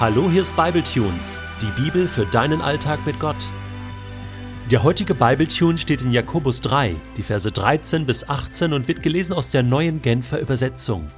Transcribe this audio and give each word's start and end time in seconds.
Hallo, 0.00 0.30
hier 0.30 0.40
ist 0.40 0.56
Bibletunes, 0.56 1.38
die 1.60 1.82
Bibel 1.82 2.08
für 2.08 2.24
deinen 2.24 2.62
Alltag 2.62 3.04
mit 3.04 3.20
Gott. 3.20 3.50
Der 4.70 4.82
heutige 4.82 5.14
Bibletune 5.14 5.76
steht 5.76 6.00
in 6.00 6.10
Jakobus 6.10 6.62
3, 6.62 6.96
die 7.18 7.22
Verse 7.22 7.52
13 7.52 8.06
bis 8.06 8.26
18 8.26 8.72
und 8.72 8.88
wird 8.88 9.02
gelesen 9.02 9.34
aus 9.34 9.50
der 9.50 9.62
neuen 9.62 10.00
Genfer 10.00 10.40
Übersetzung. 10.40 11.10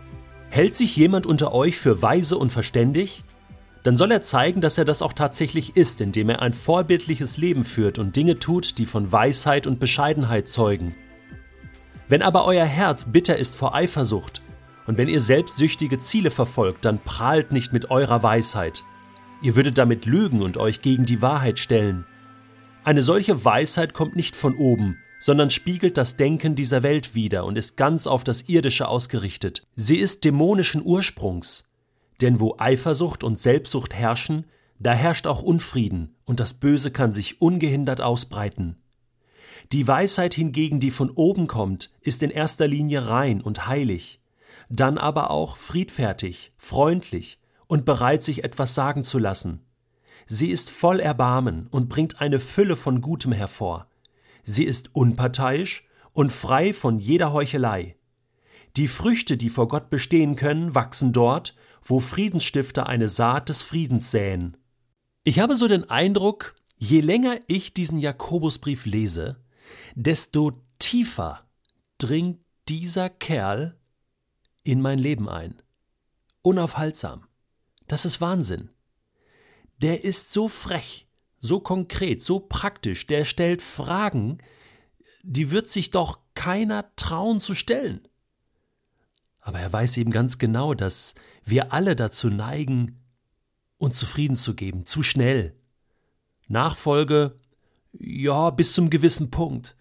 Hält 0.51 0.75
sich 0.75 0.97
jemand 0.97 1.27
unter 1.27 1.55
euch 1.55 1.79
für 1.79 2.03
weise 2.03 2.37
und 2.37 2.51
verständig? 2.51 3.23
Dann 3.85 3.97
soll 3.97 4.11
er 4.11 4.23
zeigen, 4.23 4.61
dass 4.61 4.79
er 4.79 4.85
das 4.85 5.01
auch 5.01 5.13
tatsächlich 5.13 5.77
ist, 5.77 6.01
indem 6.01 6.29
er 6.29 6.43
ein 6.43 6.53
vorbildliches 6.53 7.37
Leben 7.37 7.65
führt 7.65 8.01
und 8.01 8.17
Dinge 8.17 8.41
tut, 8.41 8.79
die 8.79 8.87
von 8.87 9.13
Weisheit 9.13 9.69
und 9.69 9.79
Bescheidenheit 9.79 10.49
zeugen. 10.49 10.97
Wenn 12.09 12.21
aber 12.21 12.47
euer 12.47 12.67
Herz 12.67 13.05
bitter 13.13 13.39
ist 13.39 13.55
vor 13.55 13.77
Eifersucht 13.77 14.42
und 14.87 14.99
wenn 14.99 15.09
ihr 15.09 15.21
selbstsüchtige 15.21 15.99
Ziele 15.99 16.31
verfolgt, 16.31 16.85
dann 16.85 16.99
prahlt 16.99 17.53
nicht 17.53 17.73
mit 17.73 17.91
eurer 17.91 18.23
Weisheit. 18.23 18.85
Ihr 19.41 19.57
würdet 19.57 19.79
damit 19.79 20.07
lügen 20.07 20.43
und 20.43 20.57
euch 20.57 20.83
gegen 20.83 21.05
die 21.05 21.23
Wahrheit 21.23 21.59
stellen. 21.59 22.07
Eine 22.85 23.03
solche 23.03 23.45
Weisheit 23.45 23.95
kommt 23.95 24.17
nicht 24.17 24.35
von 24.35 24.57
oben, 24.57 24.99
sondern 25.21 25.51
spiegelt 25.51 25.97
das 25.97 26.17
Denken 26.17 26.57
dieser 26.57 26.83
Welt 26.83 27.15
wider 27.15 27.45
und 27.45 27.57
ist 27.57 27.77
ganz 27.77 28.07
auf 28.07 28.25
das 28.25 28.49
Irdische 28.49 28.89
ausgerichtet. 28.89 29.67
Sie 29.77 29.97
ist 29.97 30.25
dämonischen 30.25 30.83
Ursprungs. 30.85 31.65
Denn 32.21 32.41
wo 32.41 32.57
Eifersucht 32.59 33.25
und 33.25 33.41
Selbstsucht 33.41 33.95
herrschen, 33.95 34.47
da 34.79 34.93
herrscht 34.93 35.29
auch 35.29 35.43
Unfrieden, 35.43 36.17
und 36.25 36.41
das 36.41 36.55
Böse 36.55 36.91
kann 36.91 37.13
sich 37.13 37.41
ungehindert 37.41 38.01
ausbreiten. 38.01 38.77
Die 39.73 39.87
Weisheit 39.87 40.35
hingegen, 40.35 40.81
die 40.81 40.91
von 40.91 41.11
oben 41.11 41.47
kommt, 41.47 41.91
ist 42.01 42.23
in 42.23 42.31
erster 42.31 42.67
Linie 42.67 43.09
rein 43.09 43.41
und 43.41 43.69
heilig 43.69 44.22
dann 44.73 44.97
aber 44.97 45.31
auch 45.31 45.57
friedfertig, 45.57 46.53
freundlich 46.57 47.39
und 47.69 47.85
bereit, 47.85 48.23
sich 48.23 48.43
etwas 48.43 48.75
sagen 48.75 49.05
zu 49.05 49.19
lassen. 49.19 49.61
Sie 50.27 50.49
ist 50.49 50.71
voll 50.71 50.99
Erbarmen 50.99 51.67
und 51.71 51.91
bringt 51.91 52.21
eine 52.21 52.39
Fülle 52.39 52.77
von 52.77 53.03
Gutem 53.03 53.33
hervor. 53.33 53.91
Sie 54.45 54.65
ist 54.65 54.95
unparteiisch 54.95 55.87
und 56.13 56.33
frei 56.33 56.73
von 56.73 56.97
jeder 56.99 57.33
Heuchelei. 57.33 57.97
Die 58.79 58.89
Früchte, 58.89 59.37
die 59.37 59.51
vor 59.51 59.69
Gott 59.69 59.91
bestehen 59.91 60.37
können, 60.37 60.75
wachsen 60.75 61.13
dort, 61.13 61.55
wo 61.83 62.01
Friedensstifter 62.01 62.87
eine 62.87 63.09
Saat 63.09 63.51
des 63.51 63.61
Friedens 63.61 64.11
säen. 64.11 64.57
Ich 65.25 65.39
habe 65.39 65.55
so 65.55 65.69
den 65.69 65.91
Eindruck, 65.91 66.55
je 66.79 67.01
länger 67.01 67.37
ich 67.47 67.75
diesen 67.75 67.99
Jakobusbrief 67.99 68.87
lese, 68.87 69.37
desto 69.95 70.53
tiefer 70.79 71.45
dringt 71.99 72.39
dieser 72.69 73.11
Kerl 73.11 73.77
in 74.63 74.81
mein 74.81 74.99
Leben 74.99 75.29
ein. 75.29 75.61
Unaufhaltsam. 76.43 77.27
Das 77.89 78.05
ist 78.05 78.21
Wahnsinn. 78.21 78.71
Der 79.79 80.05
ist 80.05 80.33
so 80.33 80.49
frech, 80.49 81.09
so 81.39 81.61
konkret, 81.61 82.23
so 82.23 82.41
praktisch, 82.41 83.07
der 83.07 83.25
stellt 83.25 83.63
Fragen, 83.63 84.39
die 85.23 85.51
wird 85.51 85.69
sich 85.69 85.91
doch 85.91 86.21
keiner 86.35 86.95
trauen 86.97 87.41
zu 87.41 87.55
stellen. 87.55 88.07
Aber 89.41 89.59
er 89.59 89.73
weiß 89.73 89.97
eben 89.97 90.13
ganz 90.13 90.39
genau, 90.39 90.75
dass 90.75 91.15
wir 91.45 91.73
alle 91.73 91.97
dazu 91.97 92.31
neigen, 92.31 93.01
uns 93.77 93.99
zufrieden 93.99 94.37
zu 94.37 94.55
geben, 94.55 94.87
zu 94.87 95.03
schnell. 95.03 95.57
Nachfolge, 96.47 97.35
ja, 97.93 98.51
bis 98.51 98.73
zum 98.73 98.89
gewissen 98.91 99.31
Punkt. 99.31 99.77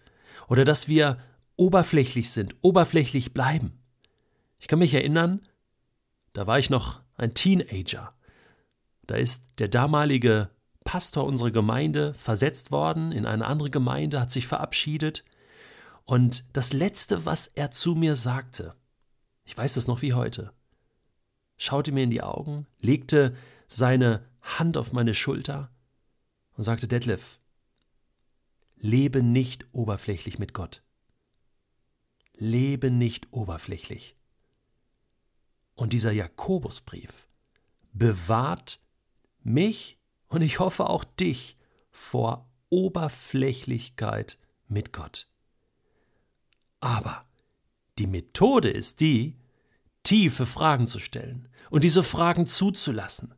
Oder 0.48 0.64
dass 0.64 0.88
wir 0.88 1.18
oberflächlich 1.56 2.30
sind, 2.30 2.56
oberflächlich 2.60 3.32
bleiben. 3.32 3.81
Ich 4.62 4.68
kann 4.68 4.78
mich 4.78 4.94
erinnern, 4.94 5.40
da 6.34 6.46
war 6.46 6.56
ich 6.60 6.70
noch 6.70 7.00
ein 7.16 7.34
Teenager. 7.34 8.14
Da 9.08 9.16
ist 9.16 9.44
der 9.58 9.66
damalige 9.66 10.50
Pastor 10.84 11.24
unserer 11.24 11.50
Gemeinde 11.50 12.14
versetzt 12.14 12.70
worden 12.70 13.10
in 13.10 13.26
eine 13.26 13.44
andere 13.44 13.70
Gemeinde, 13.70 14.20
hat 14.20 14.30
sich 14.30 14.46
verabschiedet. 14.46 15.24
Und 16.04 16.44
das 16.52 16.72
Letzte, 16.72 17.26
was 17.26 17.48
er 17.48 17.72
zu 17.72 17.96
mir 17.96 18.14
sagte, 18.14 18.76
ich 19.44 19.58
weiß 19.58 19.76
es 19.76 19.88
noch 19.88 20.00
wie 20.00 20.14
heute, 20.14 20.52
schaute 21.56 21.90
mir 21.90 22.04
in 22.04 22.10
die 22.10 22.22
Augen, 22.22 22.68
legte 22.80 23.34
seine 23.66 24.24
Hand 24.42 24.76
auf 24.76 24.92
meine 24.92 25.14
Schulter 25.14 25.72
und 26.56 26.62
sagte, 26.62 26.86
Detlef, 26.86 27.40
lebe 28.76 29.24
nicht 29.24 29.66
oberflächlich 29.72 30.38
mit 30.38 30.54
Gott. 30.54 30.84
Lebe 32.36 32.92
nicht 32.92 33.32
oberflächlich. 33.32 34.14
Und 35.74 35.92
dieser 35.92 36.12
Jakobusbrief 36.12 37.26
bewahrt 37.92 38.80
mich 39.42 39.98
und 40.28 40.42
ich 40.42 40.58
hoffe 40.58 40.88
auch 40.88 41.04
dich 41.04 41.56
vor 41.90 42.48
Oberflächlichkeit 42.70 44.38
mit 44.68 44.92
Gott. 44.92 45.28
Aber 46.80 47.26
die 47.98 48.06
Methode 48.06 48.70
ist 48.70 49.00
die, 49.00 49.36
tiefe 50.02 50.46
Fragen 50.46 50.86
zu 50.86 50.98
stellen 50.98 51.48
und 51.70 51.84
diese 51.84 52.02
Fragen 52.02 52.46
zuzulassen. 52.46 53.34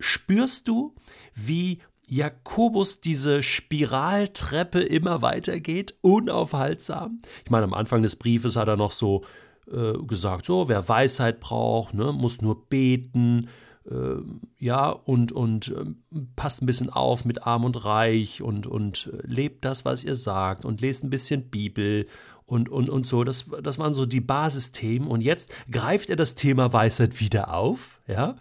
Spürst 0.00 0.66
du, 0.68 0.94
wie 1.34 1.80
Jakobus 2.08 3.00
diese 3.00 3.42
Spiraltreppe 3.42 4.80
immer 4.80 5.22
weitergeht, 5.22 5.94
unaufhaltsam? 6.00 7.18
Ich 7.44 7.50
meine, 7.50 7.64
am 7.64 7.74
Anfang 7.74 8.02
des 8.02 8.16
Briefes 8.16 8.56
hat 8.56 8.68
er 8.68 8.76
noch 8.76 8.90
so 8.90 9.24
äh, 9.70 9.92
gesagt, 10.06 10.46
so, 10.46 10.68
wer 10.68 10.88
Weisheit 10.88 11.40
braucht, 11.40 11.94
ne, 11.94 12.12
muss 12.12 12.40
nur 12.40 12.68
beten, 12.68 13.48
äh, 13.90 14.22
ja, 14.58 14.90
und, 14.90 15.32
und 15.32 15.68
äh, 15.68 16.18
passt 16.36 16.62
ein 16.62 16.66
bisschen 16.66 16.90
auf 16.90 17.24
mit 17.24 17.46
Arm 17.46 17.64
und 17.64 17.84
Reich 17.84 18.42
und, 18.42 18.66
und 18.66 19.10
äh, 19.12 19.26
lebt 19.26 19.64
das, 19.64 19.84
was 19.84 20.04
ihr 20.04 20.14
sagt 20.14 20.64
und 20.64 20.80
lest 20.80 21.04
ein 21.04 21.10
bisschen 21.10 21.50
Bibel 21.50 22.06
und, 22.46 22.68
und, 22.68 22.90
und 22.90 23.06
so. 23.06 23.24
Das, 23.24 23.46
das 23.62 23.78
waren 23.78 23.92
so 23.92 24.06
die 24.06 24.20
Basisthemen. 24.20 25.08
Und 25.08 25.20
jetzt 25.20 25.52
greift 25.70 26.10
er 26.10 26.16
das 26.16 26.34
Thema 26.34 26.72
Weisheit 26.72 27.20
wieder 27.20 27.54
auf, 27.54 28.00
ja, 28.06 28.36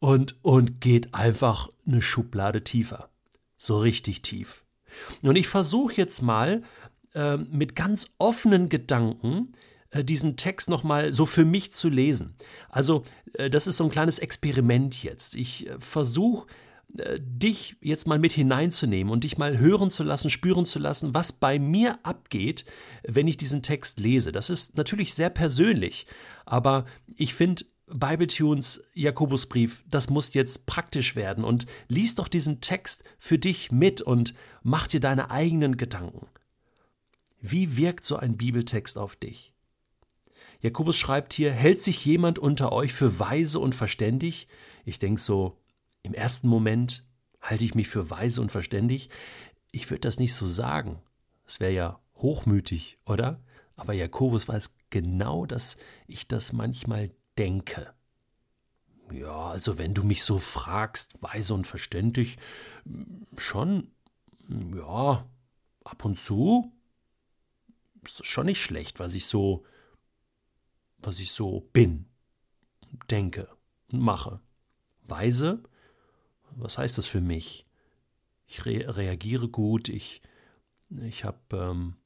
und, 0.00 0.36
und 0.42 0.80
geht 0.80 1.14
einfach 1.14 1.68
eine 1.86 2.00
Schublade 2.00 2.62
tiefer. 2.62 3.10
So 3.56 3.78
richtig 3.78 4.22
tief. 4.22 4.64
Und 5.22 5.36
ich 5.36 5.48
versuche 5.48 5.94
jetzt 5.94 6.22
mal 6.22 6.62
äh, 7.14 7.36
mit 7.36 7.74
ganz 7.74 8.06
offenen 8.18 8.68
Gedanken 8.68 9.52
diesen 9.94 10.36
Text 10.36 10.68
nochmal 10.68 11.12
so 11.12 11.26
für 11.26 11.44
mich 11.44 11.72
zu 11.72 11.88
lesen. 11.88 12.36
Also, 12.68 13.02
äh, 13.34 13.50
das 13.50 13.66
ist 13.66 13.76
so 13.78 13.84
ein 13.84 13.90
kleines 13.90 14.18
Experiment 14.18 15.02
jetzt. 15.02 15.34
Ich 15.34 15.68
äh, 15.68 15.78
versuche, 15.78 16.46
dich 17.20 17.76
jetzt 17.82 18.06
mal 18.06 18.18
mit 18.18 18.32
hineinzunehmen 18.32 19.12
und 19.12 19.24
dich 19.24 19.36
mal 19.36 19.58
hören 19.58 19.90
zu 19.90 20.02
lassen, 20.02 20.30
spüren 20.30 20.64
zu 20.64 20.78
lassen, 20.78 21.12
was 21.12 21.32
bei 21.32 21.58
mir 21.58 21.98
abgeht, 22.02 22.64
wenn 23.06 23.28
ich 23.28 23.36
diesen 23.36 23.62
Text 23.62 24.00
lese. 24.00 24.32
Das 24.32 24.48
ist 24.48 24.78
natürlich 24.78 25.14
sehr 25.14 25.28
persönlich, 25.28 26.06
aber 26.46 26.86
ich 27.16 27.34
finde, 27.34 27.64
Bibletunes 27.86 28.82
Jakobusbrief, 28.94 29.82
das 29.88 30.10
muss 30.10 30.34
jetzt 30.34 30.66
praktisch 30.66 31.16
werden 31.16 31.44
und 31.44 31.66
lies 31.88 32.14
doch 32.14 32.28
diesen 32.28 32.60
Text 32.60 33.04
für 33.18 33.38
dich 33.38 33.70
mit 33.70 34.02
und 34.02 34.34
mach 34.62 34.86
dir 34.86 35.00
deine 35.00 35.30
eigenen 35.30 35.76
Gedanken. 35.76 36.26
Wie 37.40 37.76
wirkt 37.76 38.04
so 38.04 38.16
ein 38.16 38.36
Bibeltext 38.36 38.98
auf 38.98 39.16
dich? 39.16 39.54
Jakobus 40.60 40.96
schreibt 40.96 41.32
hier, 41.32 41.52
hält 41.52 41.82
sich 41.82 42.04
jemand 42.04 42.38
unter 42.38 42.72
euch 42.72 42.92
für 42.92 43.18
weise 43.18 43.60
und 43.60 43.74
verständig? 43.74 44.48
Ich 44.84 44.98
denke 44.98 45.20
so, 45.20 45.56
im 46.02 46.14
ersten 46.14 46.48
Moment 46.48 47.06
halte 47.40 47.64
ich 47.64 47.74
mich 47.74 47.88
für 47.88 48.10
weise 48.10 48.40
und 48.40 48.50
verständig. 48.50 49.10
Ich 49.70 49.90
würde 49.90 50.00
das 50.00 50.18
nicht 50.18 50.34
so 50.34 50.46
sagen. 50.46 51.00
Das 51.44 51.60
wäre 51.60 51.72
ja 51.72 52.00
hochmütig, 52.16 52.98
oder? 53.06 53.40
Aber 53.76 53.92
Jakobus 53.92 54.48
weiß 54.48 54.74
genau, 54.90 55.46
dass 55.46 55.76
ich 56.08 56.26
das 56.26 56.52
manchmal 56.52 57.10
denke. 57.36 57.94
Ja, 59.12 59.50
also 59.50 59.78
wenn 59.78 59.94
du 59.94 60.02
mich 60.02 60.24
so 60.24 60.38
fragst, 60.38 61.22
weise 61.22 61.54
und 61.54 61.66
verständig, 61.66 62.36
schon, 63.36 63.92
ja, 64.48 65.24
ab 65.84 66.04
und 66.04 66.18
zu 66.18 66.72
ist 68.04 68.20
das 68.20 68.26
schon 68.26 68.46
nicht 68.46 68.60
schlecht, 68.60 68.98
was 68.98 69.14
ich 69.14 69.26
so 69.26 69.64
was 70.98 71.20
ich 71.20 71.32
so 71.32 71.68
bin, 71.72 72.06
denke 73.10 73.48
und 73.88 74.00
mache. 74.00 74.40
Weise, 75.02 75.62
was 76.50 76.78
heißt 76.78 76.98
das 76.98 77.06
für 77.06 77.20
mich? 77.20 77.66
Ich 78.46 78.64
re 78.64 78.96
reagiere 78.96 79.48
gut, 79.48 79.88
ich, 79.88 80.22
ich 80.90 81.24
hab, 81.24 81.52
ähm, 81.52 81.96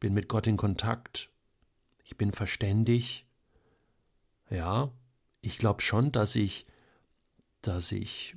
bin 0.00 0.14
mit 0.14 0.28
Gott 0.28 0.46
in 0.46 0.56
Kontakt, 0.56 1.30
ich 2.04 2.16
bin 2.16 2.32
verständig. 2.32 3.26
Ja, 4.48 4.92
ich 5.40 5.58
glaube 5.58 5.82
schon, 5.82 6.12
dass 6.12 6.36
ich, 6.36 6.66
dass 7.62 7.90
ich 7.90 8.36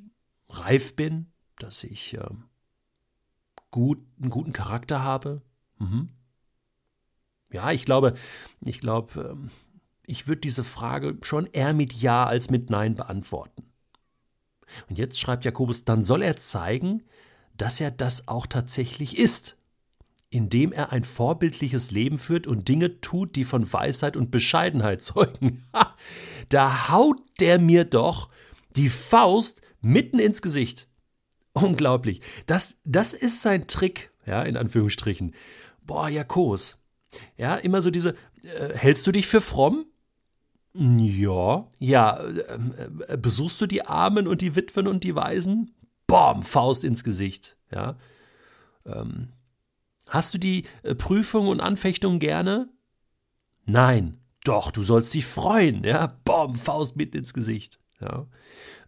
reif 0.50 0.96
bin, 0.96 1.32
dass 1.60 1.84
ich 1.84 2.16
ähm, 2.16 2.50
gut, 3.72 4.00
einen 4.20 4.32
guten 4.32 4.54
Charakter 4.54 5.04
habe. 5.04 5.42
Mhm. 5.78 6.08
Ja, 7.52 7.72
ich 7.72 7.86
glaube, 7.86 8.16
ich 8.62 8.80
glaube, 8.80 9.22
ähm, 9.22 9.52
ich 10.10 10.28
würde 10.28 10.42
diese 10.42 10.64
Frage 10.64 11.18
schon 11.22 11.48
eher 11.48 11.74
mit 11.74 11.94
Ja 11.94 12.26
als 12.26 12.50
mit 12.50 12.70
Nein 12.70 12.96
beantworten. 12.96 13.64
Und 14.90 14.98
jetzt 14.98 15.20
schreibt 15.20 15.46
Jakobus, 15.46 15.86
dann 15.86 16.04
soll 16.04 16.22
er 16.22 16.38
zeigen, 16.38 17.04
dass 17.58 17.80
er 17.80 17.92
das 17.92 18.28
auch 18.28 18.48
tatsächlich 18.48 19.18
ist, 19.18 19.58
indem 20.30 20.72
er 20.72 20.92
ein 20.92 21.04
vorbildliches 21.04 21.92
Leben 21.92 22.18
führt 22.18 22.48
und 22.48 22.68
Dinge 22.68 23.02
tut, 23.02 23.36
die 23.36 23.46
von 23.46 23.72
Weisheit 23.72 24.16
und 24.16 24.32
Bescheidenheit 24.32 25.02
zeugen. 25.04 25.64
da 26.50 26.90
haut 26.90 27.20
der 27.40 27.60
mir 27.60 27.86
doch 27.86 28.30
die 28.76 28.90
Faust 28.90 29.62
mitten 29.82 30.20
ins 30.20 30.42
Gesicht. 30.42 30.88
Unglaublich. 31.54 32.22
Das, 32.46 32.78
das 32.84 33.14
ist 33.14 33.42
sein 33.42 33.68
Trick, 33.68 34.12
ja, 34.26 34.44
in 34.44 34.56
Anführungsstrichen. 34.56 35.34
Boah, 35.82 36.10
Jakobus. 36.10 36.78
Ja, 37.38 37.56
immer 37.56 37.82
so 37.82 37.90
diese, 37.90 38.16
äh, 38.44 38.74
hältst 38.76 39.06
du 39.08 39.12
dich 39.12 39.28
für 39.28 39.42
fromm? 39.42 39.88
Ja, 40.74 41.68
ja. 41.80 42.20
Äh, 42.20 43.18
besuchst 43.18 43.60
du 43.62 43.66
die 43.66 43.86
Armen 43.86 44.28
und 44.28 44.42
die 44.42 44.56
Witwen 44.56 44.88
und 44.88 45.04
die 45.04 45.16
Waisen? 45.16 45.74
Bom, 46.08 46.44
Faust 46.44 46.84
ins 46.84 47.04
Gesicht. 47.04 47.58
Ja. 47.72 47.98
Ähm, 48.86 49.30
hast 50.08 50.34
du 50.34 50.38
die 50.38 50.66
äh, 50.84 50.96
Prüfung 50.96 51.48
und 51.48 51.60
Anfechtung 51.60 52.20
gerne? 52.20 52.70
Nein. 53.66 54.20
Doch, 54.44 54.72
du 54.72 54.84
sollst 54.84 55.14
dich 55.14 55.26
freuen. 55.26 55.84
Ja, 55.84 56.18
bom, 56.24 56.56
Faust 56.56 56.96
mitten 56.96 57.18
ins 57.18 57.34
Gesicht. 57.34 57.80
Ja. 58.00 58.28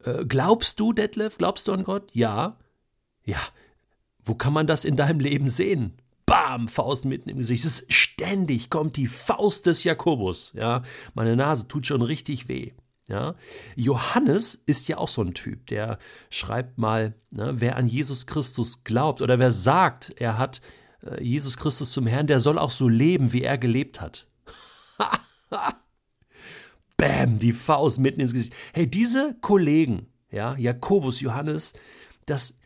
Äh, 0.03 0.25
glaubst 0.25 0.79
du, 0.79 0.93
Detlef? 0.93 1.37
Glaubst 1.37 1.67
du 1.67 1.73
an 1.73 1.83
Gott? 1.83 2.11
Ja. 2.13 2.57
Ja. 3.23 3.39
Wo 4.23 4.35
kann 4.35 4.53
man 4.53 4.67
das 4.67 4.85
in 4.85 4.95
deinem 4.95 5.19
Leben 5.19 5.49
sehen? 5.49 5.97
Bam, 6.31 6.69
Faust 6.69 7.03
mitten 7.03 7.27
im 7.27 7.39
Gesicht. 7.39 7.65
Es 7.65 7.81
ist 7.81 7.93
ständig 7.93 8.69
kommt 8.69 8.95
die 8.95 9.07
Faust 9.07 9.65
des 9.65 9.83
Jakobus. 9.83 10.53
Ja, 10.55 10.81
meine 11.13 11.35
Nase 11.35 11.67
tut 11.67 11.85
schon 11.85 12.01
richtig 12.01 12.47
weh. 12.47 12.71
Ja, 13.09 13.35
Johannes 13.75 14.55
ist 14.65 14.87
ja 14.87 14.97
auch 14.97 15.09
so 15.09 15.21
ein 15.21 15.33
Typ, 15.33 15.67
der 15.67 15.99
schreibt 16.29 16.77
mal, 16.77 17.15
ne, 17.31 17.55
wer 17.57 17.75
an 17.75 17.87
Jesus 17.87 18.27
Christus 18.27 18.85
glaubt 18.85 19.21
oder 19.21 19.39
wer 19.39 19.51
sagt, 19.51 20.13
er 20.21 20.37
hat 20.37 20.61
äh, 21.03 21.21
Jesus 21.21 21.57
Christus 21.57 21.91
zum 21.91 22.07
Herrn, 22.07 22.27
der 22.27 22.39
soll 22.39 22.57
auch 22.57 22.71
so 22.71 22.87
leben, 22.87 23.33
wie 23.33 23.43
er 23.43 23.57
gelebt 23.57 23.99
hat. 23.99 24.27
Bam, 26.95 27.39
die 27.39 27.51
Faust 27.51 27.99
mitten 27.99 28.21
ins 28.21 28.31
Gesicht. 28.31 28.53
Hey, 28.71 28.87
diese 28.87 29.35
Kollegen, 29.41 30.07
ja, 30.29 30.55
Jakobus, 30.55 31.19
Johannes, 31.19 31.73
das 32.25 32.60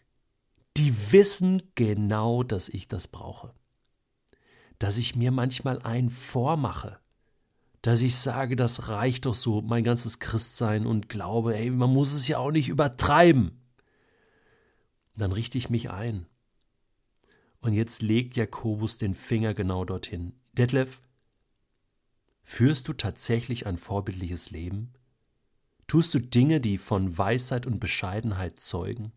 die 0.77 1.11
wissen 1.11 1.63
genau, 1.75 2.43
dass 2.43 2.69
ich 2.69 2.87
das 2.87 3.07
brauche. 3.07 3.53
Dass 4.79 4.97
ich 4.97 5.15
mir 5.15 5.31
manchmal 5.31 5.81
einen 5.81 6.09
vormache. 6.09 6.99
Dass 7.81 8.01
ich 8.01 8.17
sage, 8.17 8.55
das 8.55 8.89
reicht 8.89 9.25
doch 9.25 9.35
so, 9.35 9.61
mein 9.61 9.83
ganzes 9.83 10.19
Christsein 10.19 10.85
und 10.85 11.07
glaube, 11.07 11.55
ey, 11.55 11.69
man 11.69 11.93
muss 11.93 12.11
es 12.11 12.27
ja 12.27 12.39
auch 12.39 12.51
nicht 12.51 12.67
übertreiben. 12.67 13.61
Dann 15.15 15.31
richte 15.31 15.57
ich 15.57 15.69
mich 15.69 15.91
ein. 15.91 16.25
Und 17.61 17.73
jetzt 17.73 18.01
legt 18.01 18.35
Jakobus 18.35 18.97
den 18.97 19.15
Finger 19.15 19.53
genau 19.53 19.85
dorthin. 19.85 20.33
Detlef, 20.53 21.01
führst 22.43 22.87
du 22.87 22.93
tatsächlich 22.93 23.65
ein 23.65 23.77
vorbildliches 23.77 24.51
Leben? 24.51 24.93
Tust 25.87 26.13
du 26.13 26.19
Dinge, 26.19 26.59
die 26.59 26.77
von 26.77 27.17
Weisheit 27.17 27.65
und 27.65 27.79
Bescheidenheit 27.79 28.59
zeugen? 28.59 29.13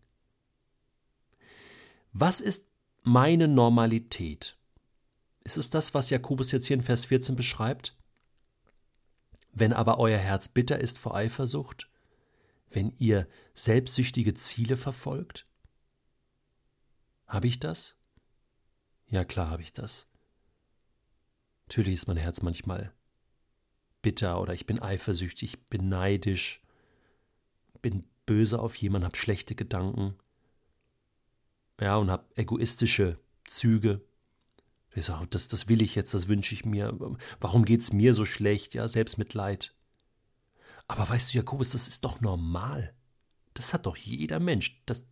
Was 2.21 2.41
ist 2.41 2.67
meine 3.03 3.47
Normalität? 3.47 4.57
Ist 5.45 5.55
es 5.55 5.69
das, 5.69 5.93
was 5.93 6.09
Jakobus 6.09 6.51
jetzt 6.51 6.65
hier 6.65 6.75
in 6.75 6.83
Vers 6.83 7.05
14 7.05 7.37
beschreibt? 7.37 7.95
Wenn 9.53 9.71
aber 9.71 9.99
euer 9.99 10.17
Herz 10.17 10.49
bitter 10.49 10.79
ist 10.79 10.99
vor 10.99 11.15
Eifersucht, 11.15 11.89
wenn 12.71 12.91
ihr 12.97 13.25
selbstsüchtige 13.53 14.33
Ziele 14.33 14.75
verfolgt? 14.75 15.47
Habe 17.25 17.47
ich 17.47 17.57
das? 17.57 17.95
Ja, 19.07 19.23
klar 19.23 19.49
habe 19.49 19.61
ich 19.61 19.71
das. 19.71 20.05
Natürlich 21.69 21.93
ist 21.93 22.07
mein 22.09 22.17
Herz 22.17 22.41
manchmal 22.41 22.91
bitter 24.01 24.41
oder 24.41 24.53
ich 24.53 24.65
bin 24.65 24.81
eifersüchtig, 24.81 25.69
bin 25.69 25.87
neidisch, 25.87 26.61
bin 27.81 28.03
böse 28.25 28.59
auf 28.59 28.75
jemanden, 28.75 29.05
habe 29.05 29.15
schlechte 29.15 29.55
Gedanken 29.55 30.17
ja, 31.79 31.97
und 31.97 32.11
habe 32.11 32.25
egoistische 32.35 33.19
Züge. 33.45 34.01
Ich 34.95 35.05
sage, 35.05 35.27
das, 35.27 35.47
das 35.47 35.69
will 35.69 35.81
ich 35.81 35.95
jetzt, 35.95 36.13
das 36.13 36.27
wünsche 36.27 36.53
ich 36.53 36.65
mir. 36.65 36.97
Warum 37.39 37.65
geht 37.65 37.81
es 37.81 37.93
mir 37.93 38.13
so 38.13 38.25
schlecht? 38.25 38.73
Ja, 38.73 38.87
Selbstmitleid. 38.87 39.73
Aber 40.87 41.07
weißt 41.07 41.33
du, 41.33 41.37
Jakobus, 41.37 41.71
das 41.71 41.87
ist 41.87 42.03
doch 42.03 42.19
normal. 42.21 42.93
Das 43.53 43.73
hat 43.73 43.85
doch 43.85 43.95
jeder 43.95 44.39
Mensch. 44.39 44.81
Das, 44.85 45.05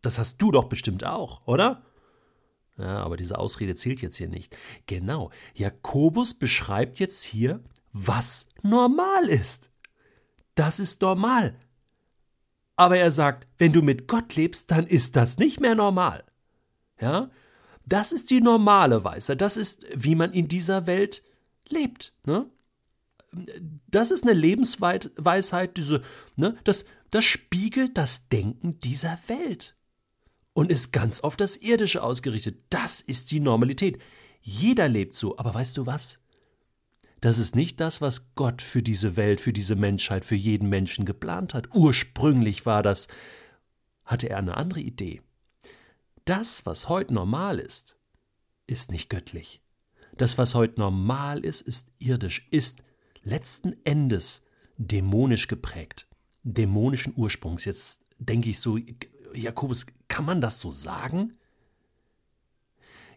das 0.00 0.18
hast 0.18 0.40
du 0.40 0.52
doch 0.52 0.64
bestimmt 0.64 1.04
auch, 1.04 1.46
oder? 1.46 1.82
Ja, 2.78 3.02
aber 3.02 3.16
diese 3.16 3.38
Ausrede 3.38 3.74
zählt 3.74 4.02
jetzt 4.02 4.16
hier 4.16 4.28
nicht. 4.28 4.56
Genau. 4.86 5.30
Jakobus 5.54 6.34
beschreibt 6.34 6.98
jetzt 6.98 7.22
hier, 7.22 7.64
was 7.92 8.48
normal 8.62 9.28
ist. 9.28 9.70
Das 10.54 10.78
ist 10.78 11.00
normal. 11.02 11.58
Aber 12.76 12.98
er 12.98 13.10
sagt, 13.10 13.48
wenn 13.58 13.72
du 13.72 13.82
mit 13.82 14.06
Gott 14.06 14.36
lebst, 14.36 14.70
dann 14.70 14.86
ist 14.86 15.16
das 15.16 15.38
nicht 15.38 15.60
mehr 15.60 15.74
normal. 15.74 16.24
Ja? 17.00 17.30
Das 17.86 18.12
ist 18.12 18.30
die 18.30 18.40
normale 18.40 19.02
Weisheit. 19.04 19.40
Das 19.40 19.56
ist, 19.56 19.86
wie 19.94 20.14
man 20.14 20.32
in 20.32 20.48
dieser 20.48 20.86
Welt 20.86 21.22
lebt. 21.68 22.12
Ne? 22.24 22.46
Das 23.88 24.10
ist 24.10 24.24
eine 24.24 24.32
Lebensweisheit, 24.32 25.76
diese, 25.76 26.02
ne? 26.36 26.56
das, 26.64 26.84
das 27.10 27.24
spiegelt 27.24 27.96
das 27.96 28.28
Denken 28.28 28.78
dieser 28.80 29.18
Welt 29.26 29.76
und 30.52 30.70
ist 30.70 30.92
ganz 30.92 31.20
auf 31.20 31.36
das 31.36 31.56
Irdische 31.56 32.02
ausgerichtet. 32.02 32.58
Das 32.70 33.00
ist 33.00 33.30
die 33.30 33.40
Normalität. 33.40 33.98
Jeder 34.40 34.88
lebt 34.88 35.14
so, 35.14 35.38
aber 35.38 35.54
weißt 35.54 35.76
du 35.76 35.86
was? 35.86 36.18
Das 37.26 37.38
ist 37.38 37.56
nicht 37.56 37.80
das, 37.80 38.00
was 38.00 38.36
Gott 38.36 38.62
für 38.62 38.84
diese 38.84 39.16
Welt, 39.16 39.40
für 39.40 39.52
diese 39.52 39.74
Menschheit, 39.74 40.24
für 40.24 40.36
jeden 40.36 40.68
Menschen 40.68 41.04
geplant 41.04 41.54
hat. 41.54 41.74
Ursprünglich 41.74 42.66
war 42.66 42.84
das, 42.84 43.08
hatte 44.04 44.30
er 44.30 44.38
eine 44.38 44.56
andere 44.56 44.78
Idee. 44.78 45.22
Das, 46.24 46.64
was 46.66 46.88
heute 46.88 47.12
normal 47.12 47.58
ist, 47.58 47.96
ist 48.68 48.92
nicht 48.92 49.10
göttlich. 49.10 49.60
Das, 50.16 50.38
was 50.38 50.54
heute 50.54 50.78
normal 50.78 51.44
ist, 51.44 51.62
ist 51.62 51.88
irdisch, 51.98 52.46
ist 52.52 52.84
letzten 53.24 53.74
Endes 53.84 54.44
dämonisch 54.76 55.48
geprägt, 55.48 56.06
dämonischen 56.44 57.12
Ursprungs. 57.16 57.64
Jetzt 57.64 58.02
denke 58.20 58.50
ich 58.50 58.60
so, 58.60 58.78
Jakobus, 59.34 59.86
kann 60.06 60.26
man 60.26 60.40
das 60.40 60.60
so 60.60 60.70
sagen? 60.70 61.32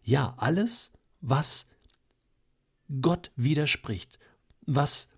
Ja, 0.02 0.34
alles, 0.38 0.94
was 1.22 1.70
Gott 3.02 3.32
widerspricht, 3.36 4.20
was 4.62 5.10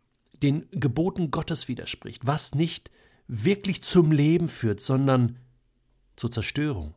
den 0.42 0.70
Geboten 0.72 1.32
Gottes 1.32 1.68
widerspricht, 1.68 2.26
was 2.26 2.56
nicht 2.56 2.92
wirklich 3.28 3.82
zum 3.82 4.12
Leben 4.12 4.50
führt, 4.50 4.82
sondern 4.82 5.40
zur 6.16 6.32
Zerstörung, 6.32 6.94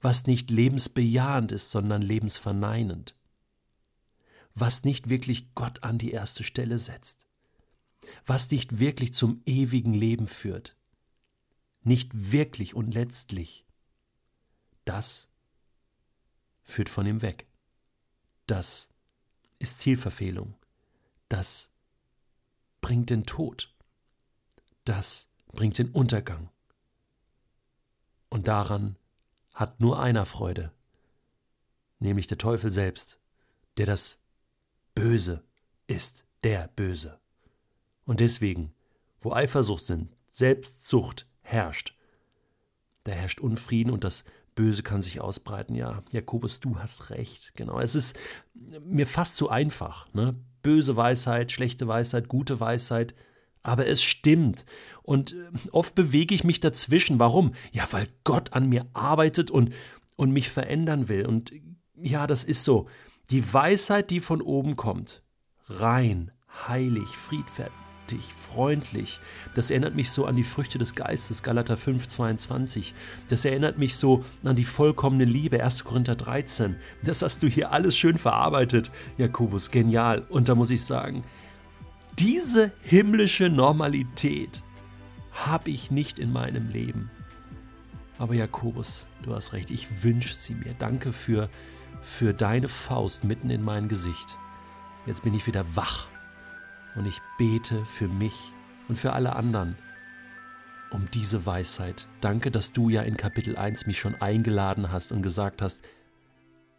was 0.00 0.26
nicht 0.26 0.50
lebensbejahend 0.50 1.52
ist, 1.52 1.70
sondern 1.70 2.02
lebensverneinend, 2.02 3.18
was 4.54 4.84
nicht 4.84 5.08
wirklich 5.08 5.54
Gott 5.54 5.82
an 5.82 5.98
die 5.98 6.12
erste 6.12 6.44
Stelle 6.44 6.78
setzt, 6.78 7.26
was 8.24 8.50
nicht 8.50 8.78
wirklich 8.78 9.12
zum 9.12 9.42
ewigen 9.46 9.94
Leben 9.94 10.28
führt, 10.28 10.76
nicht 11.82 12.10
wirklich 12.32 12.74
und 12.74 12.94
letztlich, 12.94 13.64
das 14.84 15.28
führt 16.62 16.88
von 16.88 17.06
ihm 17.06 17.22
weg. 17.22 17.46
Das 18.46 18.90
ist 19.58 19.78
Zielverfehlung. 19.80 20.54
Das 21.28 21.70
bringt 22.80 23.10
den 23.10 23.24
Tod. 23.24 23.72
Das 24.84 25.28
bringt 25.52 25.78
den 25.78 25.90
Untergang. 25.90 26.50
Und 28.28 28.48
daran 28.48 28.96
hat 29.54 29.80
nur 29.80 29.98
einer 29.98 30.26
Freude, 30.26 30.72
nämlich 31.98 32.26
der 32.26 32.38
Teufel 32.38 32.70
selbst, 32.70 33.18
der 33.76 33.86
das 33.86 34.18
Böse 34.94 35.42
ist, 35.86 36.26
der 36.44 36.68
Böse. 36.68 37.18
Und 38.04 38.20
deswegen, 38.20 38.72
wo 39.20 39.32
Eifersucht 39.32 39.84
sind, 39.84 40.14
Selbstsucht 40.30 41.26
herrscht, 41.42 41.96
da 43.04 43.12
herrscht 43.12 43.40
Unfrieden 43.40 43.90
und 43.90 44.04
das 44.04 44.24
Böse 44.56 44.82
kann 44.82 45.02
sich 45.02 45.20
ausbreiten. 45.20 45.76
Ja, 45.76 46.02
Jakobus, 46.10 46.58
du 46.58 46.80
hast 46.80 47.10
recht. 47.10 47.52
Genau. 47.54 47.78
Es 47.78 47.94
ist 47.94 48.16
mir 48.84 49.06
fast 49.06 49.36
zu 49.36 49.48
einfach. 49.48 50.12
Ne? 50.12 50.34
Böse 50.62 50.96
Weisheit, 50.96 51.52
schlechte 51.52 51.86
Weisheit, 51.86 52.26
gute 52.26 52.58
Weisheit. 52.58 53.14
Aber 53.62 53.86
es 53.86 54.02
stimmt. 54.02 54.64
Und 55.02 55.34
äh, 55.34 55.36
oft 55.70 55.94
bewege 55.94 56.34
ich 56.34 56.42
mich 56.42 56.58
dazwischen. 56.58 57.20
Warum? 57.20 57.52
Ja, 57.70 57.86
weil 57.92 58.08
Gott 58.24 58.54
an 58.54 58.68
mir 58.68 58.86
arbeitet 58.92 59.52
und, 59.52 59.72
und 60.16 60.32
mich 60.32 60.48
verändern 60.48 61.08
will. 61.08 61.26
Und 61.26 61.52
ja, 61.94 62.26
das 62.26 62.42
ist 62.42 62.64
so. 62.64 62.88
Die 63.30 63.52
Weisheit, 63.52 64.10
die 64.10 64.20
von 64.20 64.40
oben 64.40 64.76
kommt, 64.76 65.22
rein, 65.68 66.30
heilig, 66.66 67.08
friedfertig, 67.08 67.74
barmherzig, 68.06 68.34
freundlich. 68.34 69.20
Das 69.54 69.70
erinnert 69.70 69.94
mich 69.94 70.10
so 70.10 70.26
an 70.26 70.36
die 70.36 70.44
Früchte 70.44 70.78
des 70.78 70.94
Geistes, 70.94 71.42
Galater 71.42 71.76
5, 71.76 72.08
22. 72.08 72.94
Das 73.28 73.44
erinnert 73.44 73.78
mich 73.78 73.96
so 73.96 74.24
an 74.44 74.56
die 74.56 74.64
vollkommene 74.64 75.24
Liebe, 75.24 75.62
1. 75.62 75.84
Korinther 75.84 76.14
13. 76.14 76.76
Das 77.02 77.22
hast 77.22 77.42
du 77.42 77.48
hier 77.48 77.72
alles 77.72 77.96
schön 77.96 78.18
verarbeitet, 78.18 78.90
Jakobus, 79.18 79.70
genial. 79.70 80.24
Und 80.28 80.48
da 80.48 80.54
muss 80.54 80.70
ich 80.70 80.84
sagen, 80.84 81.24
diese 82.18 82.72
himmlische 82.82 83.48
Normalität 83.48 84.62
habe 85.32 85.70
ich 85.70 85.90
nicht 85.90 86.18
in 86.18 86.32
meinem 86.32 86.70
Leben. 86.70 87.10
Aber 88.18 88.34
Jakobus, 88.34 89.06
du 89.22 89.34
hast 89.34 89.52
recht, 89.52 89.70
ich 89.70 90.02
wünsche 90.02 90.34
sie 90.34 90.54
mir. 90.54 90.74
Danke 90.78 91.12
für, 91.12 91.50
für 92.00 92.32
deine 92.32 92.68
Faust 92.68 93.24
mitten 93.24 93.50
in 93.50 93.62
mein 93.62 93.88
Gesicht. 93.88 94.38
Jetzt 95.04 95.22
bin 95.22 95.34
ich 95.34 95.46
wieder 95.46 95.64
wach 95.76 96.08
und 96.96 97.06
ich 97.06 97.20
bete 97.38 97.84
für 97.84 98.08
mich 98.08 98.52
und 98.88 98.96
für 98.96 99.12
alle 99.12 99.36
anderen 99.36 99.76
um 100.90 101.10
diese 101.10 101.46
Weisheit. 101.46 102.06
Danke, 102.20 102.50
dass 102.50 102.72
du 102.72 102.88
ja 102.88 103.02
in 103.02 103.16
Kapitel 103.16 103.56
1 103.56 103.86
mich 103.86 103.98
schon 103.98 104.14
eingeladen 104.14 104.92
hast 104.92 105.12
und 105.12 105.22
gesagt 105.22 105.60
hast, 105.60 105.82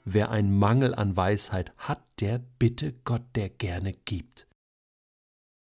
wer 0.06 0.32
einen 0.32 0.58
Mangel 0.58 0.96
an 0.96 1.18
Weisheit 1.18 1.74
hat, 1.78 2.02
der 2.20 2.40
bitte 2.60 2.94
Gott, 3.04 3.24
der 3.36 3.50
gerne 3.50 3.94
gibt. 3.94 4.47